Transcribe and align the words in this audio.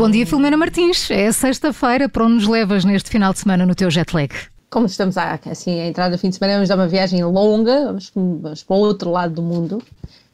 Bom 0.00 0.10
dia, 0.10 0.26
Filomena 0.26 0.56
Martins. 0.56 1.10
É 1.10 1.30
sexta-feira. 1.30 2.08
Para 2.08 2.24
onde 2.24 2.36
nos 2.36 2.48
levas 2.48 2.86
neste 2.86 3.10
final 3.10 3.34
de 3.34 3.40
semana 3.40 3.66
no 3.66 3.74
teu 3.74 3.90
jet 3.90 4.16
lag? 4.16 4.34
Como 4.70 4.86
estamos 4.86 5.18
a, 5.18 5.38
assim, 5.44 5.78
a 5.78 5.88
entrar 5.88 6.10
no 6.10 6.16
fim 6.16 6.30
de 6.30 6.36
semana, 6.36 6.54
vamos 6.54 6.70
dar 6.70 6.76
uma 6.76 6.88
viagem 6.88 7.22
longa, 7.22 7.84
vamos, 7.84 8.10
vamos 8.14 8.62
para 8.62 8.76
o 8.76 8.78
outro 8.78 9.10
lado 9.10 9.34
do 9.34 9.42
mundo 9.42 9.82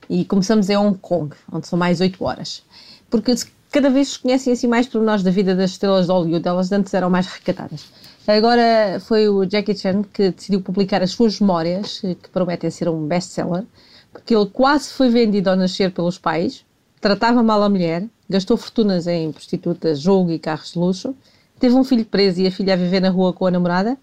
e 0.08 0.24
começamos 0.24 0.70
em 0.70 0.76
Hong 0.76 0.96
Kong, 0.98 1.34
onde 1.50 1.66
são 1.66 1.76
mais 1.76 2.00
8 2.00 2.22
horas. 2.22 2.62
Porque 3.10 3.34
cada 3.72 3.90
vez 3.90 4.10
se 4.10 4.20
conhecem 4.20 4.52
assim 4.52 4.68
mais 4.68 4.88
nós 4.94 5.24
da 5.24 5.32
vida 5.32 5.52
das 5.52 5.72
estrelas 5.72 6.06
de 6.06 6.12
Hollywood, 6.12 6.46
elas 6.46 6.70
antes 6.70 6.94
eram 6.94 7.10
mais 7.10 7.26
recatadas. 7.26 7.86
Agora 8.24 9.00
foi 9.00 9.28
o 9.28 9.44
Jackie 9.50 9.76
Chan 9.76 10.04
que 10.12 10.30
decidiu 10.30 10.60
publicar 10.60 11.02
as 11.02 11.10
suas 11.10 11.40
memórias, 11.40 11.98
que 12.02 12.30
prometem 12.32 12.70
ser 12.70 12.88
um 12.88 13.04
best-seller, 13.04 13.64
porque 14.12 14.32
ele 14.32 14.46
quase 14.46 14.92
foi 14.92 15.08
vendido 15.08 15.50
ao 15.50 15.56
nascer 15.56 15.90
pelos 15.90 16.18
pais, 16.18 16.64
tratava 17.06 17.40
mal 17.40 17.62
a 17.62 17.68
mulher, 17.68 18.04
gastou 18.28 18.56
fortunas 18.56 19.06
em 19.06 19.30
prostitutas, 19.30 20.00
jogo 20.00 20.32
e 20.32 20.40
carros 20.40 20.72
de 20.72 20.78
luxo, 20.80 21.14
teve 21.60 21.72
um 21.76 21.84
filho 21.84 22.04
preso 22.04 22.40
e 22.40 22.48
a 22.48 22.50
filha 22.50 22.74
a 22.74 22.76
viver 22.76 23.00
na 23.00 23.10
rua 23.10 23.32
com 23.32 23.46
a 23.46 23.50
namorada, 23.50 23.96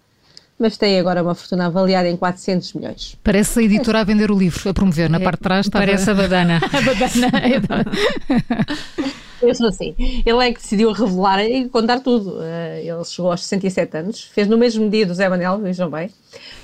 mas 0.58 0.78
tem 0.78 0.98
agora 0.98 1.22
uma 1.22 1.34
fortuna 1.34 1.66
avaliada 1.66 2.08
em 2.08 2.16
400 2.16 2.72
milhões. 2.72 3.18
Parece 3.22 3.58
a 3.58 3.62
editora 3.62 4.00
a 4.00 4.04
vender 4.04 4.30
o 4.30 4.38
livro, 4.38 4.70
a 4.70 4.72
promover. 4.72 5.10
Na 5.10 5.18
é, 5.18 5.20
parte 5.22 5.36
de 5.36 5.42
trás 5.42 5.66
está 5.66 5.80
Parece 5.80 6.08
a 6.08 6.14
badana. 6.14 6.56
a 6.64 6.80
badana. 6.80 7.84
Eu 9.42 9.54
sou 9.54 9.68
assim. 9.68 9.94
Ele 9.98 10.42
é 10.42 10.52
que 10.52 10.60
decidiu 10.60 10.92
revelar 10.92 11.44
e 11.44 11.68
contar 11.68 12.00
tudo. 12.00 12.38
Uh, 12.38 12.78
ele 12.78 13.04
chegou 13.04 13.30
aos 13.30 13.44
67 13.44 13.96
anos, 13.98 14.22
fez 14.22 14.48
no 14.48 14.56
mesmo 14.56 14.88
dia 14.88 15.04
do 15.04 15.12
Zé 15.12 15.28
Manel, 15.28 15.58
vejam 15.58 15.90
bem. 15.90 16.08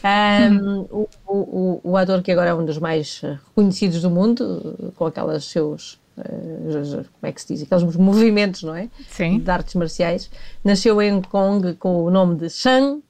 Um, 0.03 0.87
o, 0.91 1.09
o, 1.27 1.81
o, 1.83 1.97
ator 1.99 2.23
que 2.23 2.33
agora 2.33 2.51
é 2.51 2.55
um 2.55 2.65
dos 2.65 2.79
mais 2.79 3.21
reconhecidos 3.21 4.01
do 4.01 4.09
mundo, 4.09 4.95
com 4.97 5.05
aquelas 5.05 5.45
seus 5.45 6.01
como 6.17 7.07
é 7.23 7.33
que 7.33 7.41
se 7.41 7.55
diz, 7.55 7.63
aqueles 7.63 7.97
movimentos, 7.97 8.63
não 8.63 8.75
é? 8.75 8.89
Sim. 9.09 9.39
De 9.39 9.51
artes 9.51 9.75
marciais. 9.75 10.31
Nasceu 10.65 11.01
em 11.01 11.15
Hong 11.15 11.29
Kong 11.29 11.75
com 11.75 12.05
o 12.05 12.11
nome 12.11 12.37
de 12.37 12.51
Shang 12.51 13.03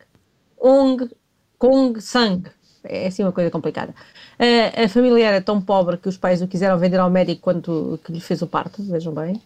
Ong 0.61 1.11
Kong 1.59 2.01
Sang. 2.01 2.43
É 2.85 3.07
assim 3.07 3.23
uma 3.23 3.33
coisa 3.33 3.51
complicada. 3.51 3.95
A, 4.39 4.85
a, 4.85 4.89
família 4.89 5.27
era 5.27 5.41
tão 5.41 5.61
pobre 5.61 5.97
que 5.97 6.09
os 6.09 6.17
pais 6.17 6.41
o 6.41 6.49
quiseram 6.49 6.79
vender 6.79 6.99
ao 6.99 7.11
médico 7.11 7.43
quando 7.43 7.99
que 8.05 8.13
lhe 8.13 8.21
fez 8.21 8.41
o 8.43 8.47
parto, 8.47 8.83
vejam 8.83 9.13
bem. 9.13 9.41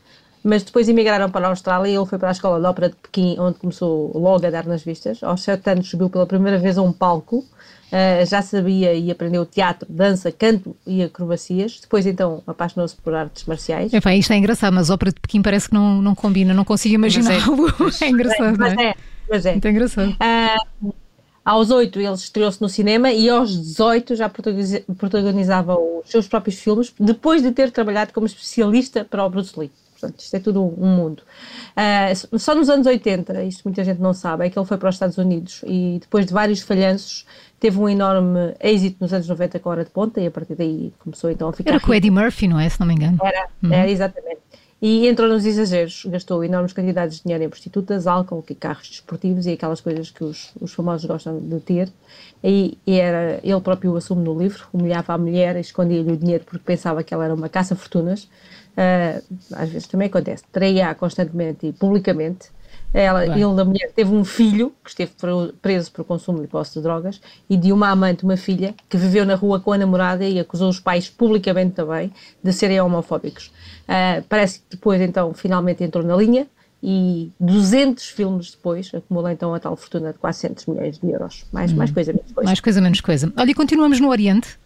Mas 0.45 0.62
depois 0.62 0.89
emigraram 0.89 1.31
para 1.31 1.47
a 1.47 1.50
Austrália 1.50 1.91
e 1.91 1.97
ele 1.97 2.06
foi 2.06 2.19
para 2.19 2.28
a 2.28 2.33
Escola 2.33 2.61
de 2.61 2.67
Ópera 2.67 2.91
de 2.91 2.97
Pequim, 2.97 3.37
onde 3.39 3.59
começou 3.59 4.12
logo 4.17 4.47
a 4.47 4.51
dar 4.51 4.67
nas 4.67 4.84
vistas. 4.84 5.23
Aos 5.23 5.42
sete 5.42 5.70
anos 5.70 5.89
subiu 5.89 6.11
pela 6.11 6.27
primeira 6.27 6.59
vez 6.59 6.77
a 6.77 6.83
um 6.83 6.92
palco 6.92 7.45
Uh, 7.95 8.27
já 8.27 8.42
sabia 8.42 8.92
e 8.92 9.09
aprendeu 9.09 9.47
teatro, 9.47 9.86
dança, 9.89 10.33
canto 10.33 10.77
e 10.84 11.01
acrobacias. 11.05 11.78
Depois, 11.81 12.05
então, 12.05 12.42
apaixonou-se 12.45 12.97
por 12.97 13.14
artes 13.14 13.45
marciais. 13.45 13.95
Enfim, 13.95 14.19
isto 14.19 14.33
é 14.33 14.36
engraçado, 14.36 14.75
mas 14.75 14.91
ópera 14.91 15.12
de 15.12 15.20
Pequim 15.20 15.41
parece 15.41 15.69
que 15.69 15.75
não, 15.75 16.03
não 16.03 16.12
combina, 16.12 16.53
não 16.53 16.64
consigo 16.64 16.97
imaginá-lo. 16.97 17.69
É, 17.69 17.70
é, 18.05 18.08
engraçado. 18.08 18.58
Mas 18.58 18.73
é, 18.73 18.95
mas 19.31 19.47
é. 19.47 19.53
Muito 19.53 19.69
engraçado. 19.69 20.11
Uh, 20.11 20.92
aos 21.45 21.70
8 21.70 22.01
ele 22.01 22.12
estreou-se 22.14 22.61
no 22.61 22.69
cinema 22.69 23.12
e 23.12 23.29
aos 23.29 23.51
18 23.56 24.17
já 24.17 24.29
protagonizava 24.29 25.79
os 25.79 26.11
seus 26.11 26.27
próprios 26.27 26.58
filmes, 26.58 26.92
depois 26.98 27.42
de 27.42 27.53
ter 27.53 27.70
trabalhado 27.70 28.12
como 28.12 28.27
especialista 28.27 29.05
para 29.05 29.25
o 29.25 29.31
Bruce 29.31 29.53
Lee. 29.56 29.70
Portanto, 29.98 30.20
isto 30.20 30.34
é 30.34 30.41
tudo 30.41 30.62
um 30.62 30.97
mundo. 30.97 31.23
Uh, 31.77 32.39
só 32.39 32.55
nos 32.55 32.69
anos 32.69 32.87
80, 32.87 33.45
isto 33.45 33.62
muita 33.64 33.84
gente 33.84 34.01
não 34.01 34.12
sabe, 34.12 34.47
é 34.47 34.51
que 34.51 34.59
ele 34.59 34.67
foi 34.67 34.77
para 34.77 34.89
os 34.89 34.97
Estados 34.97 35.17
Unidos 35.17 35.62
e 35.67 35.98
depois 36.01 36.27
de 36.27 36.33
vários 36.33 36.61
falhanços 36.61 37.25
teve 37.61 37.78
um 37.78 37.89
enorme 37.89 38.55
êxito 38.61 38.98
nos 39.01 39.12
anos 39.12 39.28
90 39.28 39.59
com 39.59 39.69
a 39.69 39.73
Hora 39.73 39.84
de 39.84 39.91
Ponta 39.91 40.20
e 40.20 40.27
a 40.27 40.31
partir 40.31 40.55
daí 40.55 40.92
começou 40.98 41.31
então 41.31 41.48
a 41.48 41.53
ficar. 41.53 41.70
Era 41.70 41.81
com 41.81 41.91
o 41.91 41.95
Eddie 41.95 42.11
Murphy, 42.11 42.48
não 42.48 42.61
é? 42.61 42.69
Se 42.69 42.78
não 42.81 42.86
me 42.86 42.95
engano. 42.95 43.19
Era, 43.23 43.48
uhum. 43.62 43.73
era 43.73 43.91
exatamente. 43.91 44.41
E 44.86 45.08
entrou 45.08 45.30
nos 45.30 45.46
exageros, 45.46 46.05
gastou 46.05 46.45
enormes 46.45 46.74
quantidades 46.74 47.17
de 47.17 47.22
dinheiro 47.22 47.42
em 47.42 47.48
prostitutas, 47.48 48.06
álcool, 48.06 48.45
carros 48.61 48.90
desportivos 48.90 49.46
e 49.46 49.52
aquelas 49.52 49.80
coisas 49.80 50.11
que 50.11 50.22
os, 50.22 50.52
os 50.61 50.74
famosos 50.74 51.06
gostam 51.06 51.40
de 51.40 51.58
ter. 51.61 51.89
E, 52.42 52.77
e, 52.86 53.00
era, 53.00 53.40
ele 53.42 53.58
próprio 53.62 53.92
o 53.92 53.96
assume 53.96 54.23
no 54.23 54.39
livro, 54.39 54.67
humilhava 54.74 55.14
a 55.14 55.17
mulher, 55.17 55.56
escondia-lhe 55.56 56.12
o 56.12 56.17
dinheiro 56.18 56.44
porque 56.44 56.62
pensava 56.62 57.02
que 57.02 57.14
ela 57.14 57.24
era 57.24 57.34
uma 57.34 57.48
caça-fortunas. 57.48 58.24
Uh, 58.24 59.24
às 59.55 59.70
vezes 59.70 59.89
também 59.89 60.08
acontece, 60.08 60.44
traía 60.52 60.94
constantemente 60.94 61.68
e 61.68 61.73
publicamente. 61.73 62.50
Ela, 62.94 63.24
ele 63.24 63.55
da 63.56 63.64
mulher 63.64 63.90
teve 63.92 64.14
um 64.14 64.24
filho 64.24 64.72
que 64.84 64.90
esteve 64.90 65.12
preso 65.60 65.90
por 65.90 66.05
consumo 66.05 66.44
e 66.44 66.46
posse 66.46 66.74
de 66.74 66.80
drogas 66.80 67.20
e 67.50 67.56
de 67.56 67.72
uma 67.72 67.88
amante, 67.88 68.22
uma 68.22 68.36
filha, 68.36 68.72
que 68.88 68.96
viveu 68.96 69.27
na 69.27 69.34
rua 69.34 69.58
com 69.58 69.72
a 69.72 69.78
namorada 69.78 70.24
e 70.24 70.38
acusou 70.38 70.68
os 70.68 70.78
pais 70.78 71.10
publicamente 71.10 71.72
também 71.72 72.12
de 72.40 72.52
serem 72.52 72.80
homofóbicos. 72.80 73.48
Uh, 73.88 74.22
parece 74.28 74.60
que 74.60 74.66
depois, 74.70 75.00
então, 75.00 75.34
finalmente 75.34 75.82
entrou 75.82 76.05
na 76.05 76.14
linha 76.14 76.46
e 76.80 77.32
200 77.40 78.10
filmes 78.10 78.52
depois 78.52 78.92
acumula 78.94 79.32
então 79.32 79.52
a 79.52 79.58
tal 79.58 79.74
fortuna 79.74 80.12
de 80.12 80.18
400 80.20 80.66
milhões 80.66 80.96
de 80.96 81.11
euros. 81.11 81.44
Mais, 81.50 81.72
hum. 81.72 81.76
mais 81.76 81.90
coisa, 81.90 82.12
menos 82.12 82.30
coisa. 82.30 82.46
Mais 82.46 82.61
coisa, 82.61 82.80
menos 82.80 83.00
coisa. 83.00 83.32
Olha, 83.36 83.50
e 83.50 83.55
continuamos 83.55 83.98
no 83.98 84.08
Oriente? 84.08 84.56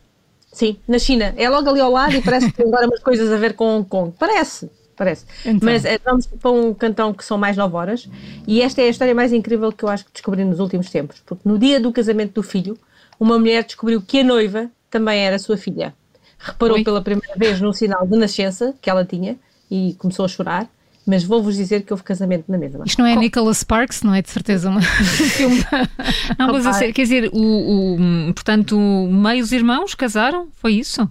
Sim, 0.52 0.76
na 0.86 0.98
China. 0.98 1.32
É 1.36 1.48
logo 1.48 1.70
ali 1.70 1.80
ao 1.80 1.90
lado 1.90 2.16
e 2.16 2.20
parece 2.20 2.50
que 2.50 2.56
tem 2.58 2.66
agora 2.66 2.86
umas 2.86 3.00
coisas 3.00 3.32
a 3.32 3.36
ver 3.36 3.54
com 3.54 3.78
Hong 3.78 3.88
Kong. 3.88 4.12
Parece, 4.18 4.68
parece. 4.98 5.24
Então. 5.46 5.60
Mas 5.62 5.84
é, 5.84 5.98
vamos 6.04 6.26
para 6.26 6.50
um 6.50 6.74
cantão 6.74 7.14
que 7.14 7.24
são 7.24 7.38
mais 7.38 7.56
9 7.56 7.74
horas 7.76 8.08
e 8.46 8.60
esta 8.60 8.82
é 8.82 8.86
a 8.86 8.88
história 8.88 9.14
mais 9.14 9.32
incrível 9.32 9.72
que 9.72 9.84
eu 9.84 9.88
acho 9.88 10.04
que 10.04 10.12
descobri 10.12 10.44
nos 10.44 10.58
últimos 10.58 10.90
tempos. 10.90 11.22
Porque 11.24 11.48
no 11.48 11.58
dia 11.58 11.80
do 11.80 11.92
casamento 11.92 12.34
do 12.34 12.42
filho, 12.42 12.76
uma 13.18 13.38
mulher 13.38 13.64
descobriu 13.64 14.02
que 14.02 14.20
a 14.20 14.24
noiva 14.24 14.70
também 14.90 15.20
era 15.20 15.38
sua 15.38 15.56
filha. 15.56 15.94
Reparou 16.38 16.76
Oi? 16.76 16.84
pela 16.84 17.00
primeira 17.00 17.34
vez 17.36 17.60
no 17.60 17.72
sinal 17.72 18.06
de 18.06 18.16
nascença 18.16 18.74
que 18.82 18.90
ela 18.90 19.04
tinha 19.04 19.36
e 19.70 19.94
começou 19.98 20.24
a 20.24 20.28
chorar 20.28 20.68
mas 21.08 21.24
vou-vos 21.24 21.56
dizer 21.56 21.84
que 21.84 21.92
houve 21.92 22.02
casamento 22.02 22.44
na 22.48 22.58
mesma. 22.58 22.84
Isto 22.86 22.98
não 22.98 23.06
é 23.06 23.14
Com... 23.14 23.20
Nicholas 23.20 23.58
Sparks, 23.58 24.02
não 24.02 24.14
é 24.14 24.20
de 24.20 24.28
certeza 24.28 24.68
uma 24.68 24.80
não, 26.38 26.52
mas 26.52 26.66
assim, 26.66 26.92
quer 26.92 27.02
dizer, 27.02 27.30
o, 27.32 27.96
o, 27.96 28.34
portanto, 28.34 28.78
meios 29.10 29.50
irmãos 29.50 29.94
casaram? 29.94 30.48
Foi 30.56 30.74
isso? 30.74 31.10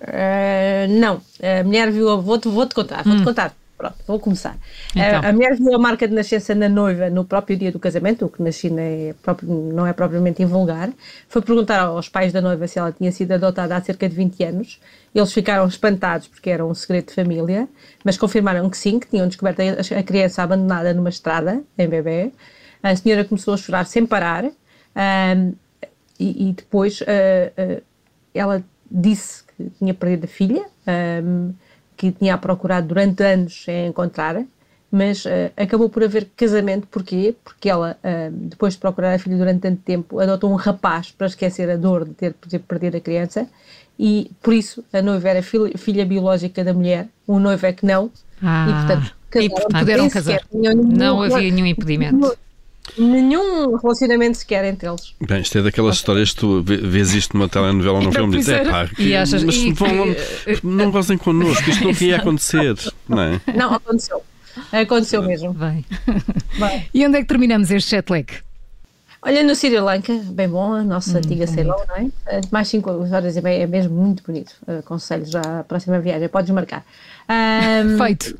Uh, 0.00 1.00
não, 1.00 1.20
a 1.42 1.64
mulher 1.64 1.90
viu, 1.90 2.20
vou-te 2.22 2.48
vou 2.48 2.66
-te 2.66 2.74
contar, 2.74 3.02
vou-te 3.04 3.22
hum. 3.22 3.24
contar. 3.24 3.54
Pronto, 3.78 3.94
vou 4.08 4.18
começar. 4.18 4.56
Então. 4.90 5.20
A, 5.22 5.28
a 5.28 5.32
mulher 5.32 5.54
viu 5.54 5.72
a 5.72 5.78
marca 5.78 6.08
de 6.08 6.12
nascença 6.12 6.52
na 6.52 6.68
noiva 6.68 7.08
no 7.08 7.24
próprio 7.24 7.56
dia 7.56 7.70
do 7.70 7.78
casamento, 7.78 8.26
o 8.26 8.28
que 8.28 8.42
na 8.42 8.50
China 8.50 8.80
é 8.80 9.14
próprio, 9.22 9.48
não 9.48 9.86
é 9.86 9.92
propriamente 9.92 10.42
invulgar. 10.42 10.90
Foi 11.28 11.40
perguntar 11.40 11.82
aos 11.82 12.08
pais 12.08 12.32
da 12.32 12.40
noiva 12.40 12.66
se 12.66 12.76
ela 12.76 12.90
tinha 12.90 13.12
sido 13.12 13.30
adotada 13.30 13.76
há 13.76 13.80
cerca 13.80 14.08
de 14.08 14.16
20 14.16 14.42
anos. 14.42 14.80
Eles 15.14 15.32
ficaram 15.32 15.64
espantados 15.68 16.26
porque 16.26 16.50
era 16.50 16.66
um 16.66 16.74
segredo 16.74 17.06
de 17.06 17.14
família, 17.14 17.68
mas 18.04 18.18
confirmaram 18.18 18.68
que 18.68 18.76
sim, 18.76 18.98
que 18.98 19.06
tinham 19.06 19.28
descoberto 19.28 19.60
a, 19.60 19.98
a 19.98 20.02
criança 20.02 20.42
abandonada 20.42 20.92
numa 20.92 21.08
estrada, 21.08 21.62
em 21.78 21.88
bebê. 21.88 22.32
A 22.82 22.96
senhora 22.96 23.24
começou 23.24 23.54
a 23.54 23.56
chorar 23.56 23.86
sem 23.86 24.04
parar 24.04 24.44
um, 24.44 25.52
e, 26.18 26.48
e, 26.48 26.52
depois 26.52 27.00
uh, 27.00 27.04
uh, 27.04 27.82
ela 28.34 28.64
disse 28.90 29.44
que 29.58 29.70
tinha 29.78 29.92
perdido 29.92 30.24
a 30.24 30.28
filha. 30.28 30.64
Um, 30.86 31.52
que 31.98 32.12
tinha 32.12 32.38
procurado 32.38 32.86
durante 32.86 33.22
anos 33.24 33.66
em 33.66 33.88
encontrar, 33.88 34.42
mas 34.90 35.24
uh, 35.26 35.50
acabou 35.56 35.90
por 35.90 36.04
haver 36.04 36.28
casamento. 36.36 36.86
Porquê? 36.86 37.34
Porque 37.44 37.68
ela, 37.68 37.98
uh, 38.02 38.30
depois 38.30 38.74
de 38.74 38.78
procurar 38.78 39.12
a 39.14 39.18
filha 39.18 39.36
durante 39.36 39.60
tanto 39.62 39.82
tempo, 39.82 40.20
adotou 40.20 40.50
um 40.50 40.54
rapaz 40.54 41.10
para 41.10 41.26
esquecer 41.26 41.68
a 41.68 41.76
dor 41.76 42.04
de 42.04 42.14
ter, 42.14 42.34
de 42.46 42.58
perdido 42.60 42.96
a 42.96 43.00
criança 43.00 43.46
e, 43.98 44.30
por 44.40 44.54
isso, 44.54 44.82
a 44.92 45.02
noiva 45.02 45.28
era 45.28 45.42
filha, 45.42 45.76
filha 45.76 46.06
biológica 46.06 46.62
da 46.62 46.72
mulher, 46.72 47.08
o 47.26 47.40
noivo 47.40 47.66
é 47.66 47.72
que 47.72 47.84
não. 47.84 48.12
Ah, 48.40 48.66
e, 48.68 48.72
portanto, 48.72 49.16
casaram, 49.28 49.46
e, 49.46 49.50
portanto 49.50 49.78
puderam 49.80 50.08
casar. 50.08 50.40
Não 50.52 51.20
havia 51.20 51.50
nenhum 51.50 51.66
impedimento 51.66 52.38
nenhum 52.96 53.76
relacionamento 53.76 54.38
sequer 54.38 54.64
entre 54.64 54.88
eles. 54.88 55.14
Bem, 55.20 55.40
isto 55.40 55.58
é 55.58 55.62
daquelas 55.62 55.96
histórias 55.96 56.32
que 56.32 56.36
tu 56.40 56.62
vês 56.62 57.14
isto 57.14 57.36
numa 57.36 57.48
telenovela 57.48 57.98
ou 57.98 58.04
num 58.04 58.12
filme 58.12 58.36
e 58.36 58.38
dizes, 58.38 58.54
é 58.54 58.64
pá, 58.64 58.86
que, 58.86 59.14
achas, 59.14 59.42
mas 59.44 59.56
e, 59.56 59.72
vão, 59.72 59.88
não 60.62 60.90
gozem 60.90 61.18
connosco, 61.18 61.68
isto 61.68 61.84
não 61.84 61.92
ia 61.92 62.16
acontecer, 62.18 62.76
não 63.08 63.20
é? 63.20 63.40
Não, 63.54 63.74
aconteceu. 63.74 64.22
Aconteceu 64.72 65.22
mesmo. 65.22 65.52
Bem. 65.52 65.84
Bem. 66.58 66.86
E 66.92 67.06
onde 67.06 67.18
é 67.18 67.20
que 67.20 67.28
terminamos 67.28 67.70
este 67.70 67.90
jet 67.90 68.10
lag? 68.10 68.26
Olha, 69.20 69.42
no 69.42 69.54
Sri 69.54 69.78
Lanka, 69.80 70.14
bem 70.26 70.48
bom, 70.48 70.74
a 70.74 70.82
nossa 70.82 71.14
hum, 71.14 71.18
antiga 71.18 71.46
Ceylon, 71.46 71.76
não 71.88 71.96
é? 71.96 72.06
Eh, 72.28 72.40
mais 72.52 72.68
5 72.68 72.88
horas 73.12 73.36
e 73.36 73.42
meia, 73.42 73.64
é 73.64 73.66
mesmo 73.66 73.94
muito 73.94 74.22
bonito. 74.22 74.54
Aconselho 74.78 75.26
já 75.26 75.40
a 75.60 75.64
próxima 75.64 75.98
viagem, 75.98 76.28
podes 76.28 76.50
marcar. 76.50 76.84
Um, 77.28 77.98
Feito. 77.98 78.38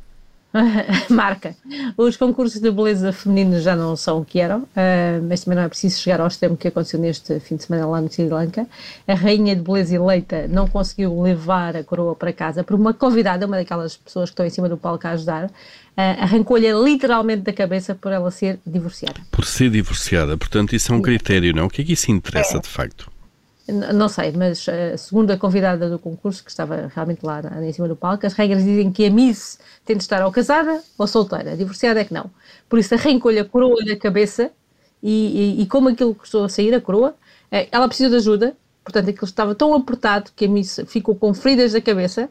marca. 1.10 1.54
Os 1.96 2.16
concursos 2.16 2.60
de 2.60 2.70
beleza 2.70 3.12
feminino 3.12 3.60
já 3.60 3.76
não 3.76 3.94
são 3.96 4.20
o 4.20 4.24
que 4.24 4.40
eram, 4.40 4.60
uh, 4.60 5.22
mas 5.28 5.44
também 5.44 5.56
não 5.56 5.64
é 5.64 5.68
preciso 5.68 6.00
chegar 6.00 6.20
ao 6.20 6.26
extremo 6.26 6.56
que 6.56 6.68
aconteceu 6.68 6.98
neste 6.98 7.38
fim 7.40 7.56
de 7.56 7.64
semana 7.64 7.86
lá 7.86 8.00
no 8.00 8.10
Sri 8.10 8.28
Lanka. 8.28 8.66
A 9.06 9.14
rainha 9.14 9.54
de 9.54 9.62
beleza 9.62 9.94
eleita 9.94 10.48
não 10.48 10.66
conseguiu 10.66 11.20
levar 11.20 11.76
a 11.76 11.84
coroa 11.84 12.14
para 12.14 12.32
casa 12.32 12.64
por 12.64 12.74
uma 12.74 12.94
convidada, 12.94 13.46
uma 13.46 13.56
daquelas 13.56 13.96
pessoas 13.96 14.30
que 14.30 14.32
estão 14.32 14.46
em 14.46 14.50
cima 14.50 14.68
do 14.68 14.76
palco 14.76 15.06
a 15.06 15.10
ajudar, 15.10 15.44
uh, 15.44 15.50
arrancou-lhe 15.96 16.72
literalmente 16.72 17.42
da 17.42 17.52
cabeça 17.52 17.94
por 17.94 18.10
ela 18.10 18.30
ser 18.30 18.58
divorciada. 18.66 19.20
Por 19.30 19.44
ser 19.44 19.70
divorciada, 19.70 20.36
portanto, 20.36 20.74
isso 20.74 20.92
é 20.92 20.96
um 20.96 21.02
critério, 21.02 21.54
não? 21.54 21.66
O 21.66 21.70
que 21.70 21.82
é 21.82 21.84
que 21.84 21.92
isso 21.92 22.10
interessa 22.10 22.56
é. 22.56 22.60
de 22.60 22.68
facto? 22.68 23.17
Não 23.94 24.08
sei, 24.08 24.32
mas 24.32 24.66
uh, 24.66 24.96
segundo 24.96 25.30
a 25.30 25.36
convidada 25.36 25.90
do 25.90 25.98
concurso, 25.98 26.42
que 26.42 26.50
estava 26.50 26.90
realmente 26.94 27.24
lá 27.24 27.42
em 27.62 27.72
cima 27.72 27.86
do 27.86 27.94
palco, 27.94 28.26
as 28.26 28.32
regras 28.32 28.64
dizem 28.64 28.90
que 28.90 29.04
a 29.04 29.10
Miss 29.10 29.58
tem 29.84 29.94
de 29.94 30.02
estar 30.02 30.24
ou 30.24 30.32
casada 30.32 30.82
ou 30.96 31.06
solteira, 31.06 31.54
divorciada 31.54 32.00
é 32.00 32.04
que 32.04 32.14
não. 32.14 32.30
Por 32.66 32.78
isso 32.78 32.94
arrancou-lhe 32.94 33.38
a 33.38 33.44
coroa 33.44 33.84
da 33.84 33.94
cabeça 33.94 34.50
e, 35.02 35.58
e, 35.58 35.62
e, 35.62 35.66
como 35.66 35.90
aquilo 35.90 36.14
custou 36.14 36.44
a 36.44 36.48
sair, 36.48 36.74
a 36.74 36.80
coroa, 36.80 37.10
uh, 37.10 37.68
ela 37.70 37.86
precisou 37.86 38.10
de 38.10 38.16
ajuda, 38.16 38.56
portanto 38.82 39.10
aquilo 39.10 39.26
estava 39.26 39.54
tão 39.54 39.74
apertado 39.74 40.30
que 40.34 40.46
a 40.46 40.48
Miss 40.48 40.80
ficou 40.86 41.14
com 41.14 41.34
feridas 41.34 41.72
da 41.72 41.80
cabeça 41.80 42.30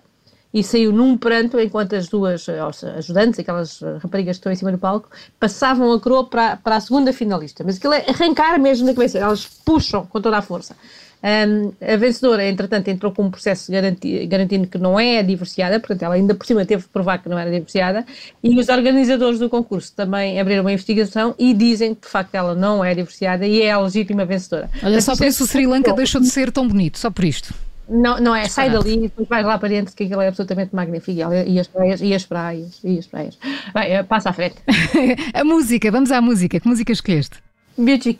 e 0.53 0.63
saiu 0.63 0.91
num 0.91 1.17
pranto 1.17 1.59
enquanto 1.59 1.95
as 1.95 2.07
duas 2.07 2.47
eh, 2.47 2.59
ajudantes, 2.97 3.39
aquelas 3.39 3.81
raparigas 4.01 4.38
que 4.38 4.39
estão 4.39 4.51
em 4.51 4.55
cima 4.55 4.71
do 4.71 4.77
palco, 4.77 5.09
passavam 5.39 5.91
a 5.91 5.99
coroa 5.99 6.25
para, 6.25 6.57
para 6.57 6.75
a 6.77 6.79
segunda 6.79 7.11
finalista. 7.13 7.63
Mas 7.63 7.77
aquilo 7.77 7.94
é 7.94 8.05
arrancar 8.07 8.59
mesmo 8.59 8.88
na 8.88 8.94
cabeça, 8.94 9.19
elas 9.19 9.45
puxam 9.45 10.05
com 10.05 10.21
toda 10.21 10.38
a 10.38 10.41
força. 10.41 10.75
Um, 11.23 11.73
a 11.81 11.97
vencedora, 11.97 12.47
entretanto, 12.47 12.88
entrou 12.89 13.11
com 13.11 13.23
um 13.23 13.31
processo 13.31 13.71
garanti 13.71 14.27
garantindo 14.27 14.67
que 14.67 14.77
não 14.77 14.99
é 14.99 15.23
divorciada, 15.23 15.79
portanto, 15.79 16.03
ela 16.03 16.15
ainda 16.15 16.35
por 16.35 16.45
cima 16.45 16.63
teve 16.63 16.83
que 16.83 16.89
provar 16.89 17.17
que 17.17 17.27
não 17.27 17.39
era 17.39 17.50
divorciada, 17.50 18.05
e 18.43 18.59
os 18.59 18.69
organizadores 18.69 19.39
do 19.39 19.50
concurso 19.50 19.93
também 19.95 20.39
abriram 20.39 20.61
uma 20.61 20.71
investigação 20.71 21.33
e 21.39 21.53
dizem 21.53 21.95
que, 21.95 22.01
de 22.01 22.07
facto, 22.07 22.35
ela 22.35 22.53
não 22.53 22.85
é 22.85 22.93
divorciada 22.93 23.47
e 23.47 23.63
é 23.63 23.71
a 23.71 23.79
legítima 23.79 24.25
vencedora. 24.25 24.69
Olha, 24.83 25.01
só 25.01 25.15
por 25.15 25.25
isso 25.25 25.43
o 25.43 25.47
Sri 25.47 25.65
Lanka 25.65 25.91
deixou 25.93 26.21
de 26.21 26.27
ser 26.27 26.51
tão 26.51 26.67
bonito, 26.67 27.00
só 27.00 27.09
por 27.09 27.25
isto. 27.25 27.53
Não, 27.89 28.19
não 28.19 28.36
é, 28.36 28.48
sai 28.48 28.69
dali 28.69 28.95
e 28.95 29.01
depois 29.01 29.28
vais 29.28 29.45
lá 29.45 29.57
para 29.57 29.69
dentro, 29.69 29.95
que 29.95 30.04
aquilo 30.04 30.22
é 30.22 30.28
absolutamente 30.28 30.75
magnífico. 30.75 31.18
E 31.48 31.60
as 31.60 31.68
praias, 31.68 32.01
e 32.01 32.13
as 32.13 32.25
praias, 32.25 32.80
e 32.84 33.00
as 33.00 33.07
praias. 33.07 33.38
Vai, 33.74 33.92
eh, 33.92 34.04
passa 34.04 34.30
à 34.30 34.34
frente. 34.34 34.56
a 35.34 35.44
música, 35.44 35.89
vamos 35.89 36.12
à 36.12 36.22
música. 36.22 36.60
Que 36.60 36.68
música 36.68 36.92
escolheste? 36.92 37.38
Beauty 37.78 38.13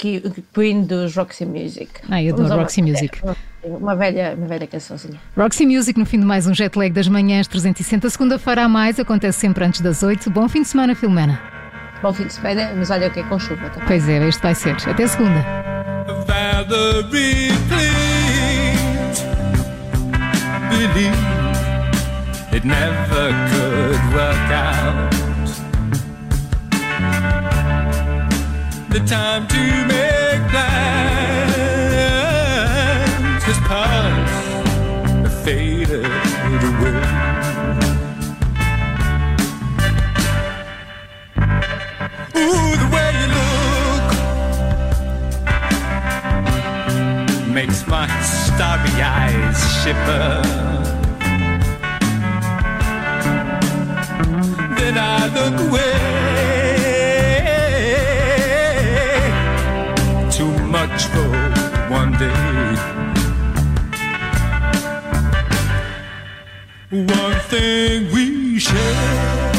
Queen 0.54 0.84
dos 0.84 1.16
Roxy 1.16 1.46
Music. 1.46 1.90
Ah, 2.10 2.22
eu 2.22 2.34
adoro 2.34 2.62
Roxy 2.62 2.82
uma, 2.82 2.90
Music. 2.92 3.20
Uma 3.64 3.96
velha, 3.96 4.36
uma 4.38 4.46
velha 4.46 4.68
cançãozinha. 4.68 5.20
Roxy 5.36 5.66
Music 5.66 5.98
no 5.98 6.06
fim 6.06 6.20
de 6.20 6.26
mais 6.26 6.46
um 6.46 6.54
jet 6.54 6.78
lag 6.78 6.92
das 6.92 7.08
manhãs 7.08 7.48
360. 7.48 8.10
Segunda-feira 8.10 8.66
a 8.66 8.70
mais, 8.70 9.00
acontece 9.00 9.40
sempre 9.40 9.66
antes 9.66 9.82
das 9.82 10.04
8. 10.04 10.30
Bom 10.30 10.48
fim 10.48 10.62
de 10.62 10.68
semana, 10.68 10.94
Filomena. 10.94 11.42
Bom 12.02 12.14
fim 12.14 12.28
de 12.28 12.34
semana, 12.34 12.72
mas 12.78 12.92
olha 12.92 13.08
o 13.08 13.12
que 13.12 13.20
é 13.20 13.24
com 13.24 13.40
chuva 13.40 13.70
também. 13.72 13.88
Pois 13.88 14.08
é, 14.08 14.28
este 14.28 14.44
vai 14.44 14.54
ser. 14.54 14.76
Até 14.88 15.08
segunda. 15.08 15.44
It 22.58 22.66
never 22.66 23.26
could 23.52 24.02
work 24.14 24.52
out. 24.52 25.14
the 28.90 29.06
time 29.06 29.48
to 29.48 29.88
make 29.88 30.17
my 47.88 48.08
starry 48.22 49.02
eyes 49.02 49.60
shipper. 49.82 50.42
Then 54.78 54.98
I 54.98 55.28
look 55.38 55.60
away. 55.70 55.94
Too 60.30 60.54
much 60.68 61.06
for 61.14 61.30
one 61.90 62.12
day. 62.18 62.76
One 66.90 67.40
thing 67.52 68.12
we 68.14 68.60
share 68.60 69.58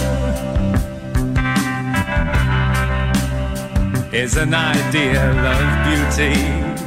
is 4.13 4.37
an 4.37 4.55
ideal 4.55 5.39
of 5.57 5.67
beauty. 5.87 6.78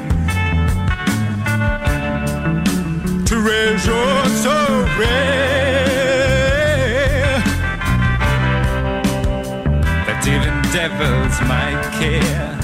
Care. 12.01 12.57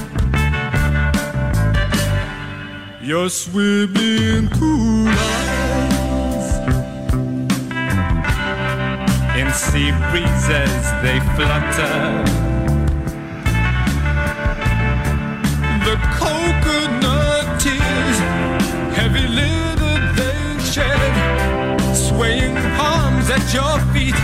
Your 3.02 3.30
swimming 3.30 4.50
pool 4.50 5.08
eyes 5.08 6.48
In 9.40 9.48
sea 9.54 9.92
breezes 10.10 10.86
they 11.04 11.20
flutter 11.36 11.98
The 15.88 15.96
coconut 16.20 17.48
tears 17.62 18.18
Heavy 18.98 19.26
lidded 19.40 20.04
they 20.20 20.42
shed 20.74 21.96
Swaying 21.96 22.56
palms 22.76 23.30
at 23.30 23.46
your 23.54 23.78
feet 23.94 24.20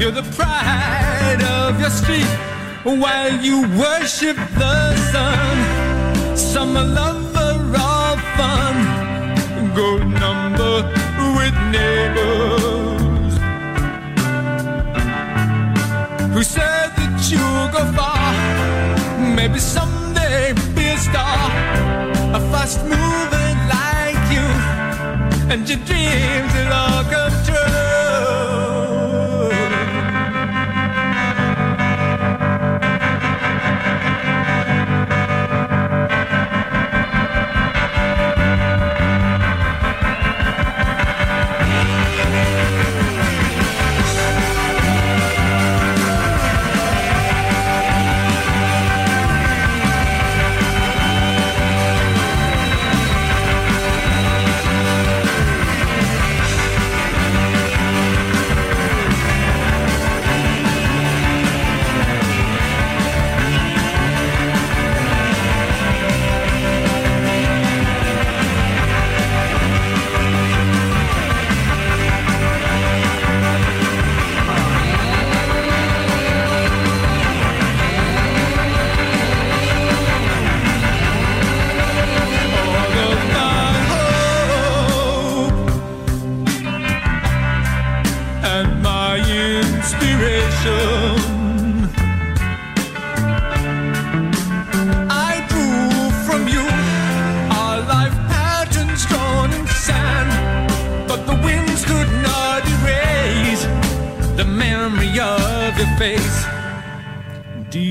You're 0.00 0.16
the 0.20 0.28
pride 0.34 1.42
of 1.42 1.78
your 1.78 1.90
street 1.90 2.53
While 2.84 3.40
you 3.42 3.62
worship 3.78 4.36
the 4.36 4.96
sun. 5.10 6.36
Summer 6.36 6.84
love 6.84 7.24
fun, 8.36 8.76
good 9.74 10.06
number 10.24 10.74
with 11.36 11.56
neighbors. 11.76 13.34
Who 16.34 16.42
said 16.42 16.90
that 16.98 17.16
you'll 17.30 17.68
go 17.76 17.82
far, 17.96 18.32
maybe 19.36 19.58
someday 19.58 20.52
be 20.76 20.86
a 20.88 20.98
star, 20.98 21.50
a 22.38 22.40
fast 22.50 22.80
moving 22.82 23.58
like 23.76 24.24
you, 24.34 24.46
and 25.52 25.68
your 25.68 25.80
dreams 25.88 26.52
will 26.54 26.72
all 26.72 27.04
come 27.12 27.36
true. 27.46 27.83
Música 41.84 43.23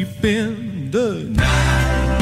deep 0.04 0.24
in 0.26 0.92
the 0.92 1.24
night. 1.30 2.20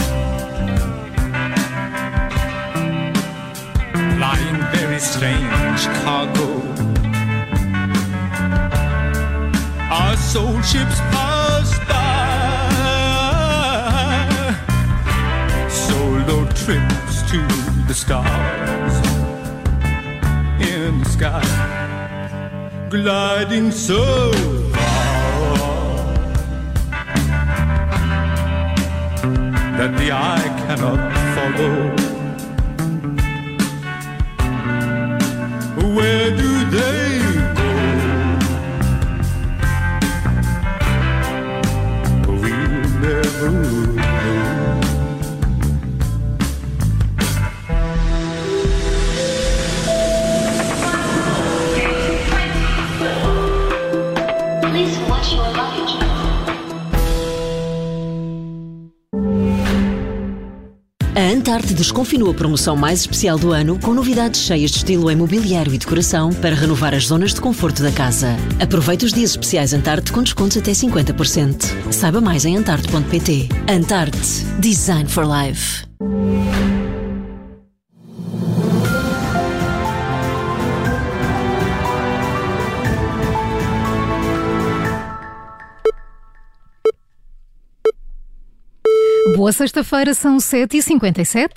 Lying 4.20 4.62
very 4.76 5.00
strange 5.00 5.82
cargo. 6.04 6.50
Our 9.90 10.18
soul 10.18 10.62
ships 10.62 11.00
pass 11.14 11.70
by. 11.90 12.02
Solo 15.70 16.46
trips 16.64 17.16
to 17.32 17.42
the 17.88 17.94
stars 17.94 18.96
in 20.74 21.00
the 21.00 21.10
sky. 21.10 21.44
Gliding 22.90 23.72
so 23.72 24.71
that 29.78 29.98
the 29.98 30.12
eye 30.12 30.66
cannot 30.68 31.00
follow. 31.36 32.11
Antarte 61.15 61.74
desconfinou 61.74 62.32
a 62.32 62.34
promoção 62.34 62.75
mais 62.75 63.01
especial 63.01 63.38
do 63.38 63.51
ano 63.51 63.77
com 63.80 63.94
novidades 63.94 64.41
cheias 64.41 64.72
de 64.72 64.77
estilo 64.77 65.12
imobiliário 65.12 65.74
e 65.74 65.77
decoração 65.77 66.32
para 66.32 66.56
renovar 66.56 66.94
as 66.94 67.08
zonas 67.08 67.34
de 67.34 67.41
conforto 67.41 67.84
da 67.84 67.91
casa. 67.91 68.38
Aproveite 68.62 69.06
os 69.06 69.12
dias 69.12 69.32
especiais 69.32 69.74
Antarte 69.74 70.13
com 70.13 70.24
descontos 70.24 70.58
até 70.58 70.72
50%. 70.72 71.91
Saiba 71.91 72.22
mais 72.22 72.46
em 72.46 72.56
antarte.pt. 72.56 73.50
Antarte. 73.68 74.46
Design 74.60 75.10
for 75.10 75.25
Life. 75.25 75.84
Boa 89.30 89.51
sexta-feira, 89.54 90.13
são 90.13 90.38
7h57. 90.38 91.51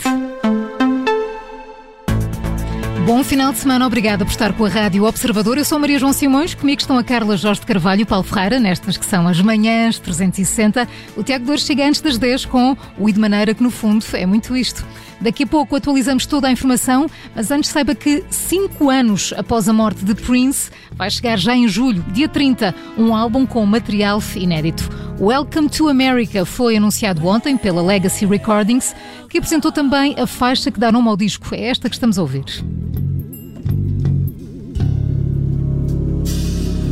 Bom 3.07 3.25
final 3.25 3.53
de 3.53 3.59
semana, 3.59 3.87
obrigada 3.87 4.25
por 4.25 4.31
estar 4.31 4.53
com 4.53 4.65
a 4.65 4.69
Rádio 4.69 5.05
Observador. 5.05 5.59
Eu 5.59 5.65
sou 5.65 5.79
Maria 5.79 5.99
João 5.99 6.13
Simões, 6.13 6.55
comigo 6.55 6.81
estão 6.81 6.97
a 6.97 7.03
Carla 7.03 7.37
Jorge 7.37 7.61
de 7.61 7.67
Carvalho 7.67 8.03
e 8.03 8.05
Paulo 8.05 8.23
Ferreira, 8.23 8.61
nestas 8.61 8.97
que 8.97 9.05
são 9.05 9.27
as 9.27 9.41
manhãs 9.41 9.99
360. 9.99 10.87
O 11.17 11.23
Tiago 11.23 11.47
Dores 11.47 11.63
chega 11.63 11.87
antes 11.87 12.01
das 12.01 12.17
10 12.17 12.45
com 12.45 12.77
o 12.99 13.09
I 13.09 13.13
de 13.13 13.19
Maneira, 13.19 13.55
que 13.55 13.63
no 13.63 13.71
fundo 13.71 14.05
é 14.13 14.27
muito 14.27 14.57
isto. 14.57 14.85
Daqui 15.21 15.45
a 15.45 15.47
pouco 15.47 15.75
atualizamos 15.75 16.27
toda 16.27 16.49
a 16.49 16.53
informação, 16.53 17.07
mas 17.35 17.51
antes 17.51 17.71
saiba 17.71 17.95
que 17.95 18.23
cinco 18.31 18.91
anos 18.91 19.33
após 19.37 19.69
a 19.69 19.73
morte 19.73 20.05
de 20.05 20.15
Prince, 20.15 20.71
vai 20.93 21.11
chegar 21.11 21.39
já 21.39 21.57
em 21.57 21.67
julho, 21.67 22.05
dia 22.13 22.29
30, 22.29 22.75
um 22.97 23.15
álbum 23.15 23.47
com 23.47 23.65
material 23.65 24.23
inédito. 24.37 25.04
Welcome 25.21 25.69
to 25.79 25.89
America 25.89 26.45
foi 26.45 26.77
anunciado 26.77 27.25
ontem 27.25 27.57
pela 27.57 27.81
Legacy 27.81 28.27
Recordings, 28.27 28.97
que 29.31 29.39
apresentou 29.39 29.71
também 29.71 30.17
a 30.19 30.27
faixa 30.27 30.73
que 30.73 30.81
dá 30.81 30.91
nome 30.91 31.09
ao 31.09 31.17
disco. 31.17 31.55
É 31.55 31.69
esta 31.69 31.89
que 31.89 31.95
estamos 31.95 32.19
a 32.19 32.23
ouvir. 32.23 32.45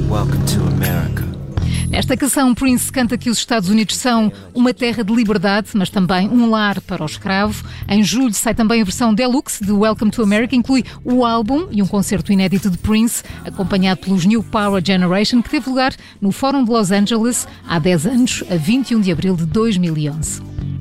Welcome 0.09 0.45
to. 0.47 0.62
Nesta 1.93 2.17
canção, 2.17 2.55
Prince 2.55 2.91
canta 2.91 3.19
que 3.19 3.29
os 3.29 3.37
Estados 3.37 3.69
Unidos 3.69 3.97
são 3.97 4.33
uma 4.55 4.73
terra 4.73 5.05
de 5.05 5.15
liberdade, 5.15 5.69
mas 5.75 5.91
também 5.91 6.27
um 6.27 6.49
lar 6.49 6.81
para 6.81 7.03
o 7.03 7.07
escravo. 7.07 7.63
Em 7.87 8.03
julho 8.03 8.33
sai 8.33 8.55
também 8.55 8.81
a 8.81 8.85
versão 8.85 9.13
deluxe 9.13 9.63
de 9.63 9.71
Welcome 9.71 10.11
to 10.11 10.23
America, 10.23 10.57
inclui 10.57 10.87
o 11.05 11.23
álbum 11.23 11.69
e 11.71 11.83
um 11.83 11.87
concerto 11.87 12.33
inédito 12.33 12.71
de 12.71 12.79
Prince, 12.79 13.23
acompanhado 13.45 14.01
pelos 14.01 14.25
New 14.25 14.43
Power 14.43 14.83
Generation, 14.83 15.43
que 15.43 15.51
teve 15.51 15.69
lugar 15.69 15.95
no 16.19 16.33
Fórum 16.33 16.65
de 16.65 16.71
Los 16.71 16.91
Angeles 16.91 17.47
há 17.69 17.79
10 17.79 18.07
anos, 18.07 18.43
a 18.51 18.57
21 18.57 18.99
de 18.99 19.13
abril 19.13 19.37
de 19.37 19.45
2011. 19.45 20.72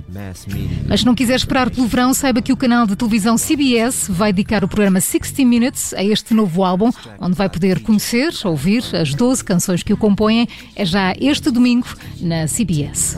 Mas 0.88 1.00
se 1.02 1.06
não 1.06 1.16
quiser 1.16 1.36
esperar 1.36 1.70
pelo 1.70 1.88
verão, 1.88 2.14
saiba 2.14 2.42
que 2.42 2.52
o 2.52 2.58
canal 2.58 2.86
de 2.86 2.96
televisão 2.96 3.38
CBS 3.38 4.08
vai 4.10 4.34
dedicar 4.34 4.64
o 4.64 4.68
programa 4.68 5.00
60 5.00 5.46
Minutes 5.46 5.94
a 5.94 6.04
este 6.04 6.34
novo 6.34 6.64
álbum, 6.64 6.92
onde 7.20 7.36
vai 7.36 7.50
poder 7.50 7.80
conhecer, 7.82 8.34
ouvir 8.44 8.84
as 8.94 9.14
12 9.14 9.44
canções 9.44 9.84
que 9.84 9.94
o 9.94 9.98
compõem. 9.98 10.48
É 10.76 10.86
já 10.86 11.14
este 11.20 11.50
domingo 11.50 11.88
na 12.20 12.48
CBS. 12.48 13.18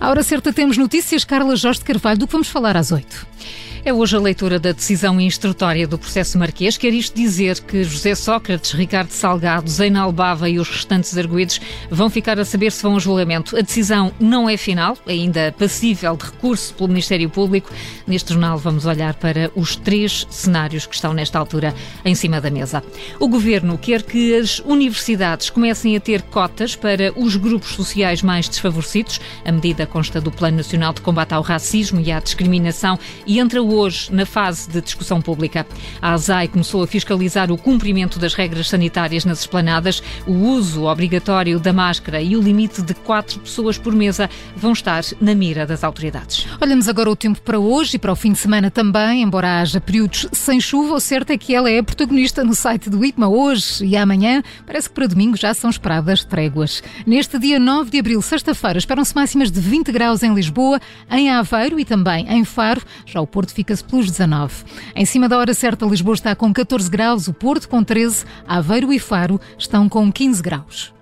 À 0.00 0.10
hora 0.10 0.22
certa 0.22 0.52
temos 0.52 0.76
notícias. 0.76 1.24
Carla 1.24 1.56
Jorge 1.56 1.80
de 1.80 1.84
Carvalho, 1.84 2.18
do 2.18 2.26
que 2.26 2.32
vamos 2.32 2.48
falar 2.48 2.76
às 2.76 2.92
8. 2.92 3.26
É 3.86 3.94
hoje 3.94 4.16
a 4.16 4.18
leitura 4.18 4.58
da 4.58 4.72
decisão 4.72 5.20
instrutória 5.20 5.86
do 5.86 5.96
processo 5.96 6.36
marquês. 6.36 6.76
Quer 6.76 6.92
isto 6.92 7.14
dizer 7.14 7.60
que 7.60 7.84
José 7.84 8.16
Sócrates, 8.16 8.72
Ricardo 8.72 9.10
Salgado, 9.10 9.70
Zena 9.70 10.00
Albava 10.00 10.50
e 10.50 10.58
os 10.58 10.68
restantes 10.68 11.16
arguídos 11.16 11.60
vão 11.88 12.10
ficar 12.10 12.36
a 12.40 12.44
saber 12.44 12.72
se 12.72 12.82
vão 12.82 12.96
a 12.96 12.98
julgamento. 12.98 13.56
A 13.56 13.60
decisão 13.60 14.10
não 14.18 14.48
é 14.48 14.56
final, 14.56 14.98
ainda 15.06 15.54
passível 15.56 16.16
de 16.16 16.24
recurso 16.24 16.74
pelo 16.74 16.88
Ministério 16.88 17.30
Público. 17.30 17.70
Neste 18.08 18.32
jornal 18.32 18.58
vamos 18.58 18.86
olhar 18.86 19.14
para 19.14 19.52
os 19.54 19.76
três 19.76 20.26
cenários 20.30 20.84
que 20.84 20.96
estão 20.96 21.14
nesta 21.14 21.38
altura 21.38 21.72
em 22.04 22.16
cima 22.16 22.40
da 22.40 22.50
mesa. 22.50 22.82
O 23.20 23.28
Governo 23.28 23.78
quer 23.78 24.02
que 24.02 24.34
as 24.34 24.58
universidades 24.58 25.48
comecem 25.48 25.96
a 25.96 26.00
ter 26.00 26.22
cotas 26.22 26.74
para 26.74 27.12
os 27.16 27.36
grupos 27.36 27.76
sociais 27.76 28.20
mais 28.20 28.48
desfavorecidos. 28.48 29.20
A 29.44 29.52
medida 29.52 29.86
consta 29.86 30.20
do 30.20 30.32
Plano 30.32 30.56
Nacional 30.56 30.92
de 30.92 31.02
Combate 31.02 31.34
ao 31.34 31.42
Racismo 31.42 32.00
e 32.00 32.10
à 32.10 32.18
Discriminação 32.18 32.98
e 33.24 33.38
entra 33.38 33.62
o 33.62 33.75
hoje 33.76 34.12
na 34.12 34.24
fase 34.24 34.68
de 34.70 34.80
discussão 34.80 35.20
pública. 35.20 35.66
A 36.00 36.12
ASAI 36.12 36.48
começou 36.48 36.82
a 36.82 36.86
fiscalizar 36.86 37.50
o 37.52 37.58
cumprimento 37.58 38.18
das 38.18 38.34
regras 38.34 38.68
sanitárias 38.68 39.24
nas 39.24 39.40
esplanadas, 39.40 40.02
o 40.26 40.32
uso 40.32 40.84
obrigatório 40.84 41.60
da 41.60 41.72
máscara 41.72 42.20
e 42.20 42.36
o 42.36 42.40
limite 42.40 42.82
de 42.82 42.94
quatro 42.94 43.40
pessoas 43.40 43.78
por 43.78 43.92
mesa 43.92 44.30
vão 44.56 44.72
estar 44.72 45.02
na 45.20 45.34
mira 45.34 45.66
das 45.66 45.84
autoridades. 45.84 46.46
Olhamos 46.60 46.88
agora 46.88 47.10
o 47.10 47.16
tempo 47.16 47.40
para 47.42 47.58
hoje 47.58 47.96
e 47.96 47.98
para 47.98 48.12
o 48.12 48.16
fim 48.16 48.32
de 48.32 48.38
semana 48.38 48.70
também, 48.70 49.22
embora 49.22 49.60
haja 49.60 49.80
períodos 49.80 50.26
sem 50.32 50.60
chuva, 50.60 50.94
o 50.94 51.00
certo 51.00 51.30
é 51.30 51.38
que 51.38 51.54
ela 51.54 51.70
é 51.70 51.82
protagonista 51.82 52.42
no 52.42 52.54
site 52.54 52.88
do 52.88 53.04
IPMA 53.04 53.28
hoje 53.28 53.84
e 53.84 53.96
amanhã. 53.96 54.42
Parece 54.66 54.88
que 54.88 54.94
para 54.94 55.06
domingo 55.06 55.36
já 55.36 55.52
são 55.52 55.68
esperadas 55.70 56.24
tréguas. 56.24 56.82
Neste 57.06 57.38
dia 57.38 57.58
9 57.58 57.90
de 57.90 57.98
abril, 57.98 58.22
sexta-feira, 58.22 58.78
esperam-se 58.78 59.14
máximas 59.14 59.50
de 59.50 59.60
20 59.60 59.92
graus 59.92 60.22
em 60.22 60.32
Lisboa, 60.32 60.80
em 61.10 61.30
Aveiro 61.30 61.78
e 61.78 61.84
também 61.84 62.26
em 62.28 62.44
Faro. 62.44 62.82
Já 63.04 63.20
o 63.20 63.26
Porto 63.26 63.52
fica 63.52 63.65
fica-se 63.66 63.82
pelos 63.82 64.06
19. 64.06 64.64
Em 64.94 65.04
cima 65.04 65.28
da 65.28 65.36
hora 65.36 65.52
certa, 65.52 65.84
Lisboa 65.84 66.14
está 66.14 66.36
com 66.36 66.52
14 66.52 66.88
graus, 66.88 67.26
o 67.26 67.34
Porto 67.34 67.68
com 67.68 67.82
13, 67.82 68.24
Aveiro 68.46 68.92
e 68.92 68.98
Faro 69.00 69.40
estão 69.58 69.88
com 69.88 70.10
15 70.12 70.40
graus. 70.40 70.95